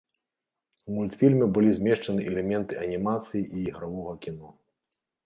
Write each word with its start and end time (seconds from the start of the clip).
У 0.87 0.93
мультфільме 0.95 1.45
былі 1.57 1.71
змешчаны 1.79 2.25
элементы 2.31 2.79
анімацыі 2.85 3.43
і 3.43 3.57
ігравога 3.73 4.17
кіно. 4.25 4.49